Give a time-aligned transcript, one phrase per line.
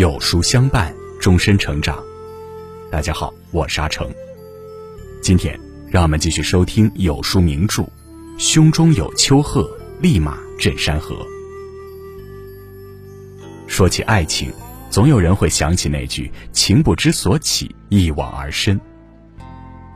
[0.00, 2.02] 有书相伴，终身成长。
[2.90, 4.10] 大家好，我是阿成。
[5.20, 7.82] 今天让我们继续收听有书名著
[8.38, 9.70] 《胸中有丘壑，
[10.00, 11.14] 立马震山河》。
[13.66, 14.50] 说起爱情，
[14.88, 18.80] 总有人会想起那句“情不知所起，一往而深”。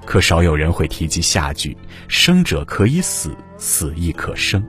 [0.04, 1.74] 可少有人会提及下句
[2.08, 4.62] “生者可以死，死亦可生”。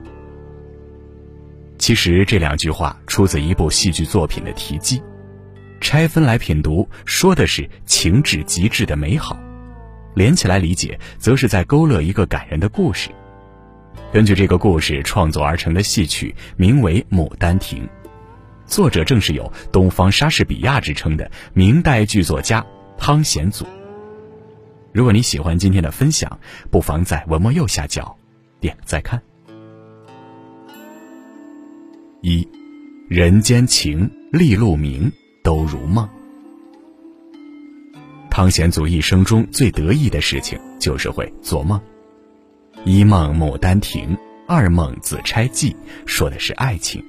[1.76, 5.02] 其实这两句话出自一部戏剧作品的题记，
[5.80, 9.36] 拆分来品读，说的是情至极致的美好；
[10.14, 13.10] 连起来理解，则是在勾勒一个感人的故事。
[14.12, 17.82] 根据这个故事创作而成的戏曲，名为《牡丹亭》，
[18.66, 22.64] 作者正是有“东方莎士比亚”之称的明代剧作家
[22.96, 23.66] 汤显祖。
[24.92, 26.38] 如果你喜欢今天的分享，
[26.70, 28.16] 不妨在文末右下角
[28.60, 29.20] 点再看。
[32.22, 32.48] 一，
[33.08, 35.12] 人间情，利禄名，
[35.46, 36.08] 都如梦。
[38.28, 41.80] 汤显祖一生中最得意的事情就是会做梦。
[42.84, 47.00] 一梦牡丹亭，二梦紫钗记，说的是爱情；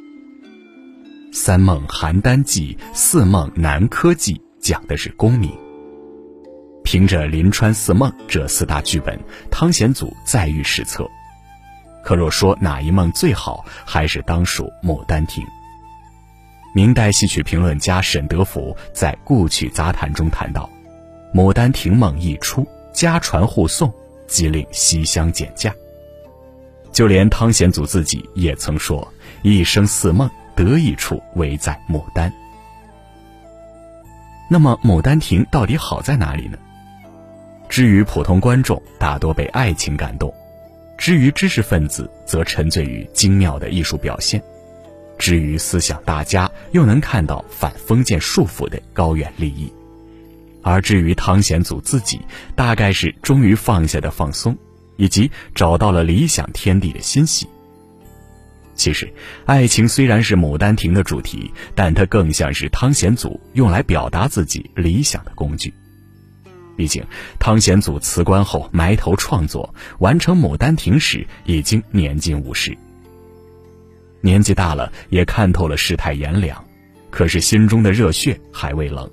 [1.33, 5.51] 三梦邯郸记，四梦南柯记，讲的是功名。
[6.83, 11.09] 凭着《临川四梦》这四大剧本，汤显祖再遇史册。
[12.03, 15.43] 可若说哪一梦最好，还是当属《牡丹亭》。
[16.77, 20.69] 明代戏曲评论家沈德福在《故曲杂谈》中谈到，
[21.35, 23.91] 《牡丹亭梦》一出，家传户送，
[24.27, 25.73] 即令西厢减价。
[26.91, 29.11] 就连汤显祖自己也曾说
[29.41, 32.31] ：“一生似梦，得意处唯在牡丹。”
[34.47, 36.59] 那么，《牡丹亭》到底好在哪里呢？
[37.67, 40.29] 至于普通观众，大多被爱情感动；
[40.95, 44.39] 至于知识分子，则沉醉于精妙的艺术表现；
[45.17, 49.71] 至于思想大家，又能看到反封建束缚的高远利益；
[50.61, 52.21] 而至于汤显祖自己，
[52.55, 54.55] 大概是终于放下的放松，
[54.95, 57.47] 以及找到了理想天地的欣喜。
[58.75, 59.11] 其实，
[59.45, 65.73] 爱情虽然是《牡丹亭》的主题，但它更像是汤显祖用来表达自己理想的工具。
[66.75, 67.03] 毕竟，
[67.39, 72.77] 汤显祖辞官后埋头创作，完成《牡丹亭》时已经年近五十。
[74.21, 76.63] 年纪大了，也看透了世态炎凉，
[77.09, 79.09] 可是心中的热血还未冷。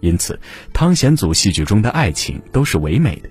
[0.00, 0.38] 因此，
[0.72, 3.30] 汤显祖戏剧中的爱情都是唯美的，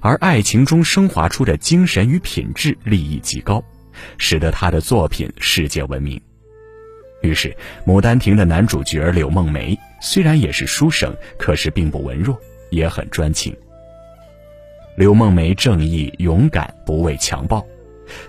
[0.00, 3.62] 而爱情中升华出的精神与品质，立意极高，
[4.18, 6.20] 使得他的作品世界闻名。
[7.22, 7.48] 于是，
[7.86, 12.38] 《牡丹亭》的男主角柳梦梅虽然也是书生，可是并不文弱。
[12.70, 13.54] 也很专情。
[14.96, 17.64] 柳梦梅正义勇敢，不畏强暴。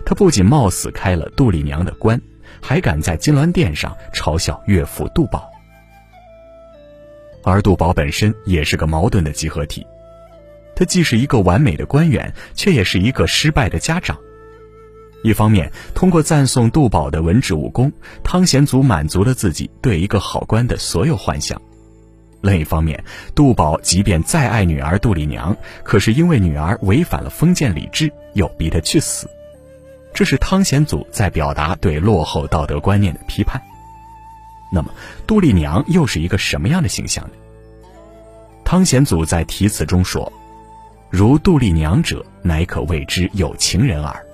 [0.05, 2.19] 他不仅冒死开了杜丽娘的棺，
[2.61, 5.49] 还敢在金銮殿上嘲笑岳父杜宝。
[7.43, 9.85] 而杜宝本身也是个矛盾的集合体，
[10.75, 14.17] 他既是一个完美的官员，却也是一个失败的家长。
[15.23, 17.91] 一方面，通过赞颂杜宝的文治武功，
[18.23, 21.59] 汤显祖满足了自己对一个好官的所有幻想。
[22.41, 23.03] 另一方面，
[23.33, 29.27] 杜宝即便再爱女儿杜丽娘，可是因为女儿违反了封建礼制，又逼她去死。
[30.15, 33.61] 这是汤显祖在表达对落后道德观念的批判。
[34.71, 34.89] 那么，
[35.27, 37.31] 杜丽娘又是一个什么样的形象呢？
[38.63, 40.31] 汤显祖在题词中说
[41.11, 44.25] ：“如杜丽娘者，乃可谓之有情人耳。”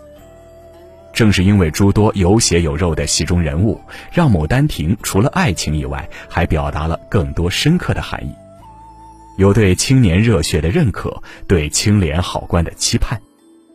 [1.14, 3.82] 正是因为诸多有血有肉的戏中人物，
[4.14, 8.32] 让《牡丹亭》除了爱情以外，还表达了更多深刻的含义。
[9.38, 13.20] 有对青年热血的认可，对清廉好官的期盼，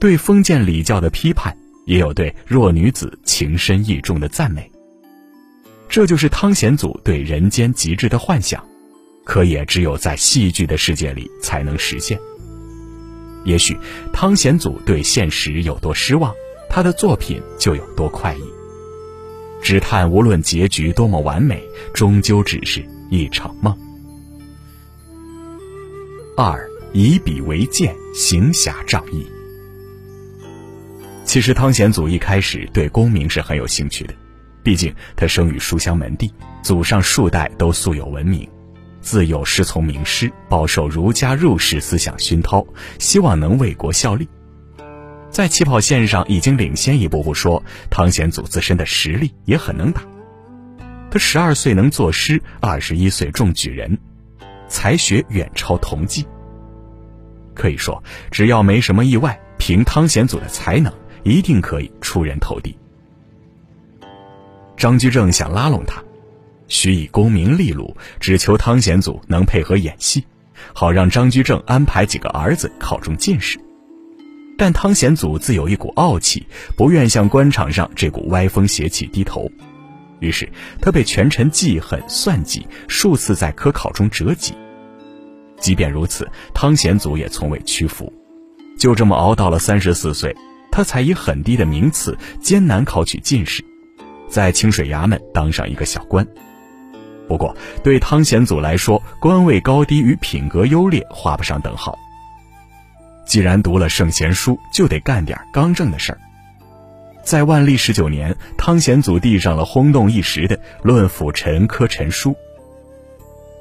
[0.01, 1.55] 对封建礼教的批判，
[1.87, 4.71] 也有对弱女子情深意重的赞美。
[5.89, 8.63] 这就是汤显祖对人间极致的幻想，
[9.25, 12.21] 可也只有在戏剧的世界里才能实现。
[13.45, 13.77] 也许
[14.13, 16.33] 汤显祖对现实有多失望。
[16.69, 18.43] 他的作品就有多快意，
[19.63, 21.63] 只叹无论结局多么完美，
[21.95, 23.73] 终究只是一场梦。
[26.37, 29.25] 二以笔为剑，行侠仗义。
[31.27, 34.15] 其实汤显祖一开始对功名是很有兴趣的，
[34.63, 36.33] 毕竟他生于书香门第，
[36.63, 38.49] 祖上数代都素有闻名，
[39.01, 42.65] 自幼师从名师，饱受儒家入世思想熏陶，
[43.01, 44.27] 希望能为国效力。
[45.29, 50.03] 在起跑线上已经领先一步不说，汤显祖自身的实力也很能打。
[51.11, 53.99] 他十二岁能作诗，二十一岁中举人，
[54.69, 56.25] 才学远超同济。
[57.53, 60.93] 可以说，只要没什么意外，凭汤显祖的才能，
[61.27, 62.77] 一定可以出人头地。
[64.77, 66.01] 张居正想拉拢他，
[66.69, 70.25] 许以功名利禄，只求汤显祖能配合演戏，
[70.73, 73.59] 好让张居正安排几个儿子考中进士。
[74.57, 76.47] 但汤显祖自有一股傲气，
[76.77, 79.51] 不愿向官场上这股歪风邪气低头，
[80.21, 80.49] 于是
[80.81, 84.55] 他被权臣记恨算计，数次在科考中折戟。
[85.59, 88.13] 即便如此，汤显祖也从未屈服，
[88.79, 90.35] 就这么熬到了三十四岁，
[90.77, 93.65] 他才以很低的名次艰难考取进士，
[94.29, 96.27] 在清水衙门当上一个小官。
[97.27, 101.99] 不过，对汤显祖来说，官位高低与品格优劣画不上等号。
[103.25, 106.19] 既然读了圣贤书，就得干点刚正的事儿。
[107.23, 112.33] 在万历十九年，汤显祖递上了轰动一时的《论辅臣科臣书》，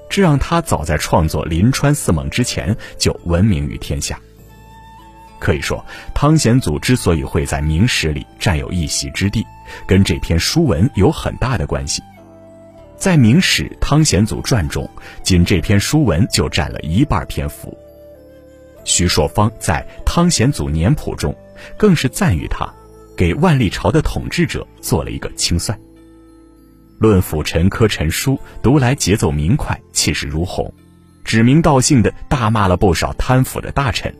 [0.09, 4.19] 这让他早在创作《临川四猛》之前就闻名于天下。
[5.45, 9.45] 可以说，汤显祖之所以会在明史里占有一席之地，
[9.85, 12.01] 跟这篇书文有很大的关系。
[12.97, 14.89] 在《明史·汤显祖传》中，
[15.21, 17.77] 仅这篇书文就占了一半篇幅。
[18.85, 21.35] 徐硕芳在《汤显祖年谱》中，
[21.77, 22.67] 更是赞誉他，
[23.15, 25.77] 给万历朝的统治者做了一个清算。
[26.97, 28.33] 《论辅臣科臣书》
[28.63, 30.73] 读来节奏明快，气势如虹，
[31.23, 34.11] 指名道姓的大骂了不少贪腐的大臣，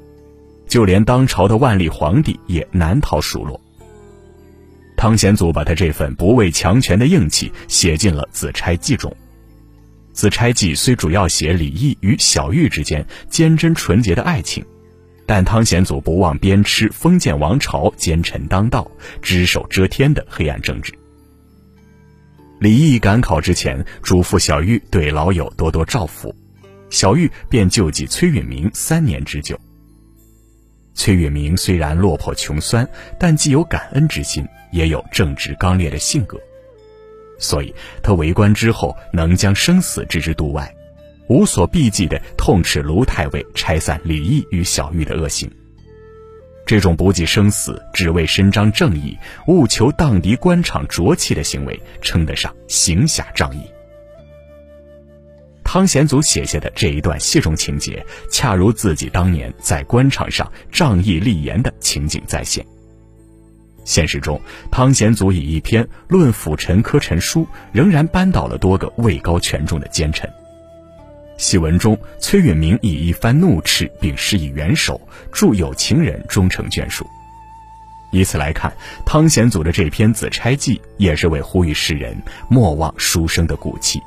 [0.68, 3.60] 就连当朝的万历皇帝也难逃数落。
[4.98, 9.12] 汤显祖把他这份不畏强权的硬气写进了《紫钗记》中。
[10.14, 14.66] 《紫钗记》虽主要写李毅与小玉之间坚贞纯洁的爱情，
[15.26, 18.90] 但汤显祖不忘鞭笞封建王朝奸臣当道、
[19.22, 20.94] 只手遮天的黑暗政治。
[22.60, 26.34] 李毅赶考之前，嘱咐小玉对老友多多照拂，
[26.90, 29.60] 小玉便救济崔允明三年之久。
[30.96, 32.88] 崔月明虽然落魄穷酸，
[33.20, 36.40] 但既有感恩之心，也有正直刚烈的性格。
[37.38, 40.74] 所以，他为官之后能将生死置之度外，
[41.28, 45.52] 无所避忌地痛斥卢太尉拆散李毅与小玉的恶行。
[46.66, 49.16] 这种不计生死、只为伸张正义、
[49.48, 53.62] 务求荡涤官场浊气的行为，称得上行侠仗义。
[55.76, 58.02] 汤显祖写下的这一段戏中情节，
[58.32, 62.66] 恰如自己当年在官场上仗义立言的情景再现。
[63.84, 64.40] 现实中，
[64.72, 67.42] 汤显祖以一篇《论辅臣科臣书》，
[67.74, 70.30] 仍然扳倒了多个位高权重的奸臣。
[71.36, 77.06] 戏文中，崔允明以一番怒斥，并施以援手，助有情人终成眷属。
[78.14, 78.74] 以此来看，
[79.06, 82.16] 汤显祖的这篇《紫钗记》也是为呼吁世人
[82.48, 84.00] 莫忘书生的骨气。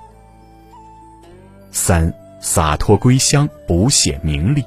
[1.71, 4.65] 三洒脱归乡，不屑名利。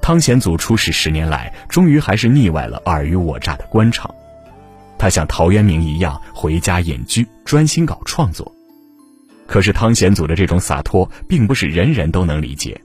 [0.00, 4.14] 汤显祖出仕十年来，终于还是腻歪了尔虞我诈的官场。
[4.98, 8.50] 他像陶渊明一样回家隐居，专心搞创作。
[9.46, 12.80] 可是汤显祖的这种洒脱，并不是人人都能理解。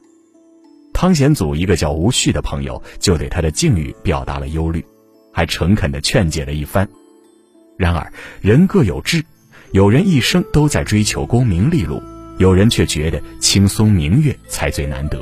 [0.93, 4.85] 汤显祖一个叫吴旭的朋友，就对他的境遇表达了忧虑，
[5.31, 6.87] 还诚恳地劝解了一番。
[7.77, 8.11] 然而
[8.41, 9.23] 人各有志，
[9.71, 12.01] 有人一生都在追求功名利禄，
[12.41, 15.19] 有人却觉得轻松明月才最难得。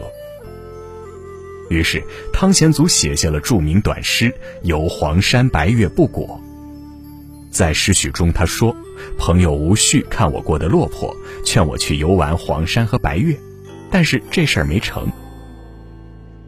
[1.69, 2.01] 于是，
[2.31, 4.31] 汤显祖写下了著名短诗
[4.63, 6.39] 《游黄山白月不果》。
[7.51, 8.73] 在诗序中，他说
[9.19, 13.37] ：“朋友吴旭看我过得落魄，劝我去游玩黄山和白月，
[13.91, 15.11] 但是这事儿没成。”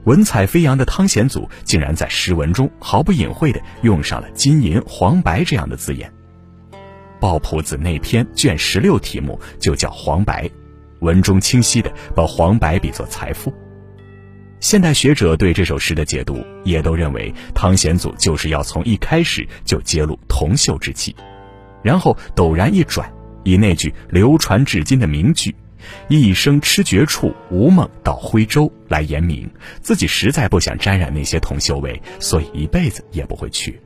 [0.05, 6.09] 文采飞扬的汤显祖竟然在诗文中毫不隐晦地用上了金银黄白这样的字眼。
[7.19, 10.49] 《抱朴子》那篇卷十六题目就叫黄白，
[11.01, 13.53] 文中清晰地把黄白比作财富。
[14.59, 21.15] 现代学者对这首诗的解读，也都认为汤显祖就是要从一开始就揭露铜锈之气，
[21.81, 23.11] 然后陡然一转，
[23.43, 25.55] 以那句流传至今的名句
[26.09, 29.49] “一生痴绝处，无梦到徽州”来言明
[29.81, 33.81] 自己实在不想沾染那些铜锈味，所以一辈子也不会去。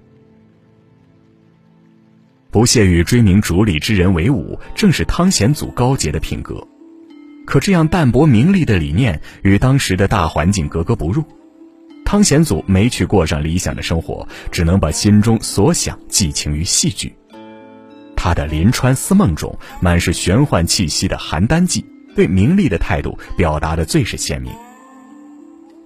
[2.52, 6.62] 不屑与追名逐利之人为伍，正是汤显祖高洁的品格。
[7.46, 11.24] 可这样淡泊名利的理念与当时的大环境格格不入，
[12.04, 17.16] 汤显祖没去过上理想的生活，只能把心中所想寄情于戏剧。
[18.16, 21.86] 他的《临川思梦》中满是玄幻气息的邯郸记，
[22.16, 24.52] 对名利的态度表达的最是鲜明。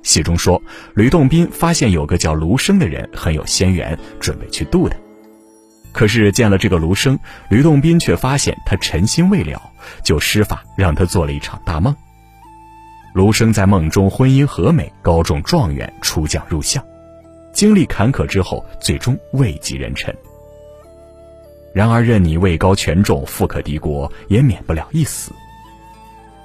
[0.02, 0.62] 戏中说，
[0.96, 4.96] 吕洞宾发现有个叫卢生的人很有仙缘，准备去渡他。
[6.00, 9.62] 可是见了这个卢生，吕洞宾却发现他尘心未了，
[10.02, 11.94] 就施法让他做了一场大梦。
[13.14, 16.82] 卢生在梦中婚姻和美，高中状元，出将入相，
[17.52, 20.16] 经历坎坷之后，最终位极人臣。
[21.74, 25.34] 然而任你位高权重、富可敌国，也免不了一死。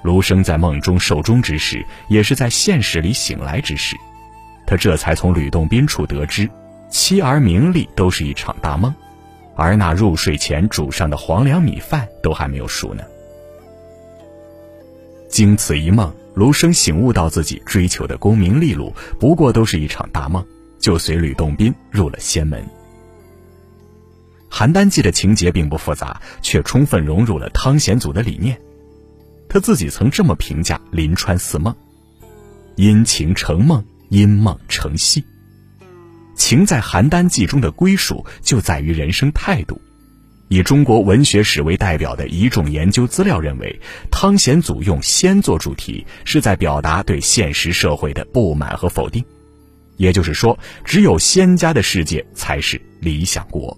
[0.03, 3.95] 卢生在梦中寿终之时，也是在现实里醒来之时，
[4.67, 6.45] 他这才从吕洞宾处得知，
[6.89, 8.93] 妻儿名利都是一场大梦，
[9.55, 13.03] 而那入睡前煮上的黄粱米饭都还没有熟呢。
[15.29, 20.45] 经此一梦，卢生醒悟到自己追求的功名利禄不过都是一场大梦，
[20.79, 22.65] 就随吕洞宾入了仙门。
[24.49, 28.57] 邯郸记的情节并不复杂，却充分融入了汤显祖的理念。
[29.49, 31.75] 他自己曾这么评价临川四梦：
[32.75, 35.23] 因情成梦，因梦成戏。
[36.35, 39.81] 情在邯郸记中的归属就在于人生态度。
[40.47, 43.79] 以中国文学史为代表的一众研究资料认为，
[44.11, 49.25] 汤显祖用仙做主题，是在表达对现实社会的不满和否定。
[49.97, 53.75] 也就是说，只有仙家的世界才是理想国。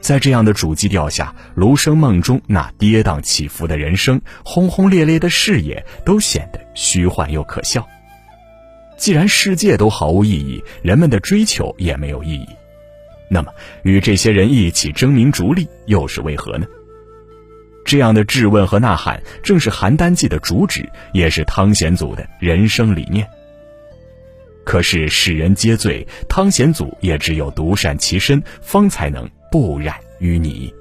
[0.00, 7.86] 在这样的主基调下，卢生梦中那跌宕起伏的人生、轰轰烈烈的事业，都显得虚幻又可笑。
[8.96, 12.46] 既然世界都毫无意义，人们的追求也没有意义，
[13.28, 16.66] 那么与这些人一起争名逐利，又是为何呢？
[17.84, 23.28] 这样的质问和呐喊，正是《邯郸记》的主旨，也是汤显祖的人生理念。
[24.64, 29.28] 可是世人皆醉，汤显祖也只有独善其身，方才能。
[29.48, 30.74] 不染于泥。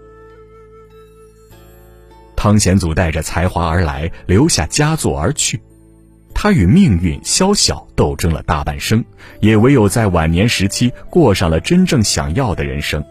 [2.36, 5.62] 汤显祖带着才华而来，留下佳作而去。
[6.36, 9.04] 他与命运宵小斗争了大半生，
[9.40, 13.04] 也唯有在晚年时期过上了真正想要的人生。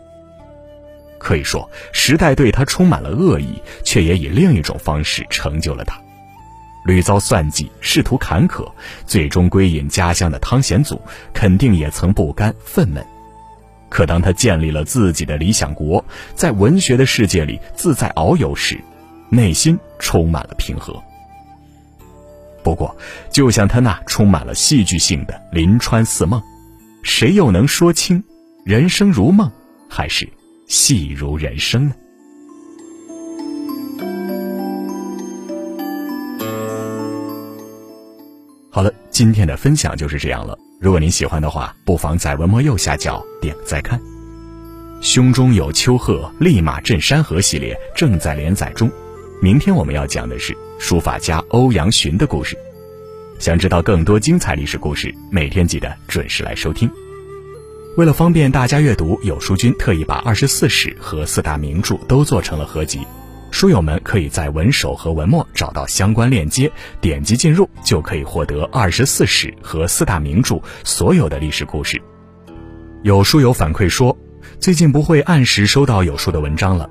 [1.18, 5.98] 可以说，时代对他充满了恶意，却也以另一种方式成就了他。
[6.84, 8.70] 屡遭算计，仕途坎坷，
[9.06, 11.00] 最终归隐家乡的汤显祖，
[11.32, 13.02] 肯定也曾不甘愤懑。
[13.88, 16.04] 可当他建立了自己的理想国，
[16.34, 18.78] 在文学的世界里自在遨游时，
[19.30, 21.02] 内心充满了平和。
[22.64, 22.96] 不过，
[23.30, 26.42] 就像他那充满了戏剧性的临川四梦，
[27.02, 28.24] 谁又能说清
[28.64, 29.52] 人生如梦，
[29.88, 30.26] 还是
[30.66, 31.94] 戏如人生呢？
[38.70, 40.58] 好了，今天的分享就是这样了。
[40.80, 44.00] 如果您喜欢的话，不妨在文末右下角点个再看。
[45.02, 48.90] 胸中有丘壑，立马镇山河系列正在连载中。
[49.40, 52.56] 明天我们要讲的是书法家欧阳询的故事。
[53.38, 56.90] 想知道更多精彩历史故事，每天记得准时来收听。
[57.96, 63.00] 为了方便大家阅读，有书君特意把二十四史和四大名著都做成了合集。
[63.50, 72.00] 书友们可以在文首和文末找到相关链接，点击进入就可以获得二十四史和四大名著所有的历史故事。
[73.02, 74.16] 有书友反馈说，
[74.58, 76.90] 最近不会按时收到有书的文章了，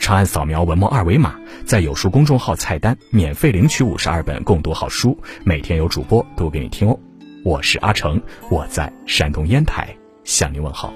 [0.00, 6.98] 长按扫描文末二维码，在有书公众号菜单免费领取五十二本共读好书，每天有主播读给你听哦。
[7.44, 10.92] 我是阿成，我在山东烟台向您问好。